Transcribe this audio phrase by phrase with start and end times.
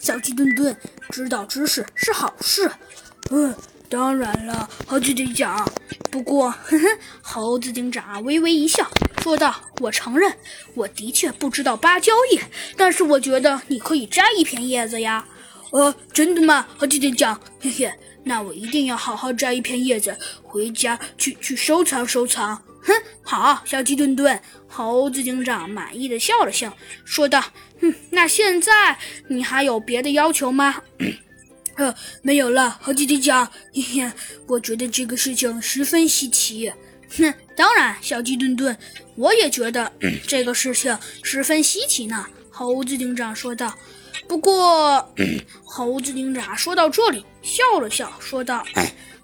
[0.00, 0.74] 小鸡墩墩，
[1.10, 2.70] 知道知识是好事。
[3.30, 3.54] 嗯，
[3.88, 5.70] 当然了，猴子警长。
[6.10, 8.90] 不过，呵呵，猴子警长微微一笑，
[9.22, 10.34] 说道：“我承认，
[10.74, 12.42] 我的确不知道芭蕉叶，
[12.76, 15.26] 但是我觉得你可以摘一片叶子呀。”
[15.70, 17.40] 呃，真的吗，猴子警长？
[17.60, 17.92] 嘿嘿，
[18.24, 22.56] 那我一定要好好摘一片叶子，回家去去收藏收藏。
[22.82, 22.92] 哼，
[23.22, 24.40] 好，小鸡墩墩。
[24.66, 27.40] 猴子警长满意的笑了笑，说道
[27.80, 28.98] ：“哼，那现在
[29.28, 30.82] 你还有别的要求吗？”
[31.76, 33.46] 呃，没有了，猴子警长。
[33.72, 34.12] 嘿嘿，
[34.46, 36.72] 我觉得这个事情十分稀奇。
[37.16, 38.76] 哼，当然，小鸡墩墩，
[39.16, 39.92] 我也觉得
[40.26, 42.26] 这个事情十分稀奇呢。
[42.50, 43.74] 猴子警长说道。
[44.28, 45.12] 不过，
[45.64, 48.64] 猴子警长说到这里，笑了笑，说道：“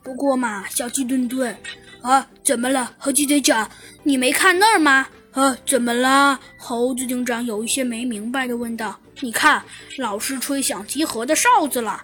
[0.02, 1.56] 不过嘛，小鸡墩墩，
[2.02, 3.70] 啊，怎么了，猴子警长？
[4.02, 5.08] 你没看那儿吗？
[5.32, 9.62] 啊，怎么了？”猴子警长有一些没明白的问道：“你看，
[9.98, 12.02] 老师吹响集合的哨子了。”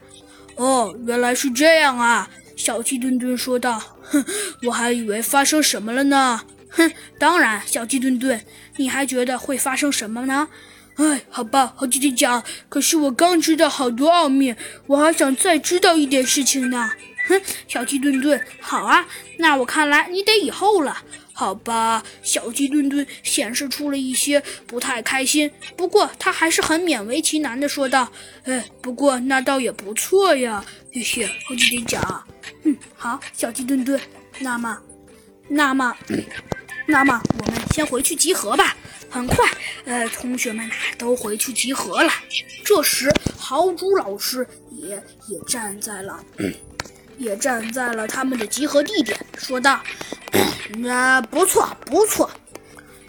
[0.56, 2.28] 哦，原来是这样啊！
[2.56, 4.24] 小鸡墩墩说道：“哼，
[4.64, 8.44] 我还以为发生什么了呢。”哼，当然，小鸡墩墩，
[8.76, 10.48] 你还觉得会发生什么呢？
[10.96, 12.42] 哎，好吧，猴子警长。
[12.68, 14.54] 可是我刚知道好多奥秘，
[14.86, 16.90] 我还想再知道一点事情呢。
[17.28, 19.06] 哼，小鸡墩墩，好啊，
[19.38, 21.02] 那我看来你得以后了。
[21.34, 28.12] 好吧，小鸡墩墩显示出了一些不太开心，不过他还是很勉为其难的说道
[28.44, 30.62] ：“哎，不过那倒也不错呀，
[30.92, 32.22] 谢谢猴子警长。”
[32.64, 33.98] 嗯，好，小鸡墩墩，
[34.40, 34.78] 那么，
[35.48, 35.96] 那么，
[36.86, 38.76] 那么我们先回去集合吧。
[39.12, 39.46] 很快，
[39.84, 42.10] 呃，同学们都回去集合了。
[42.64, 44.90] 这时，豪猪老师也
[45.28, 46.18] 也站在了，
[47.18, 49.78] 也站在了他们的集合地点，说道
[50.80, 52.30] ：“那不错，不错。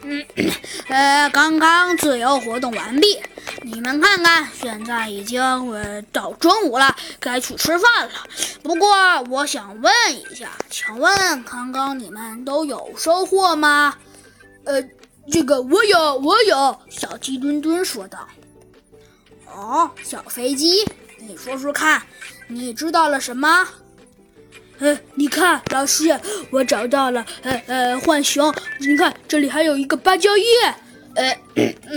[0.01, 0.25] 嗯，
[0.89, 3.17] 呃，刚刚自由活动完毕，
[3.61, 8.13] 你们看看，现在已经呃到中午了，该去吃饭了。
[8.61, 13.95] 不过，我想问一下，请问刚刚你们都有收获吗？
[14.65, 14.83] 呃。”
[15.31, 16.79] 这个我有，我有。
[16.89, 18.27] 小鸡墩墩说道
[19.47, 20.85] ：“哦，小飞机，
[21.17, 22.01] 你说说看，
[22.47, 23.67] 你知道了什么？
[24.79, 26.19] 呃，你看，老师，
[26.51, 28.53] 我找到了，呃呃，浣熊。
[28.79, 30.45] 你看，这里还有一个芭蕉叶。
[31.15, 31.37] 呃，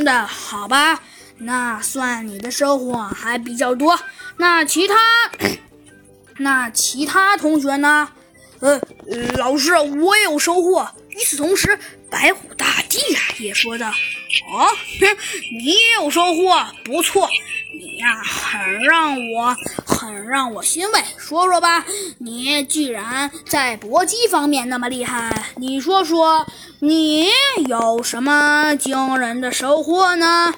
[0.04, 1.02] 那好吧，
[1.38, 3.98] 那算你的收获还比较多。
[4.36, 4.94] 那其他，
[6.38, 8.08] 那其他同学呢？
[8.60, 8.80] 呃，
[9.36, 10.88] 老师，我也有收获。
[11.08, 11.78] 与此同时，
[12.10, 12.54] 白虎
[12.96, 13.88] 大帝呀也说道
[14.50, 14.64] ：“哦，
[15.00, 15.16] 哼
[15.52, 17.28] 你也有收获，不错，
[17.78, 21.00] 你呀很让我很让我欣慰。
[21.18, 21.84] 说说吧，
[22.18, 26.46] 你居然在搏击方面那么厉害，你说说
[26.78, 27.28] 你
[27.68, 30.54] 有什么惊人的收获呢？”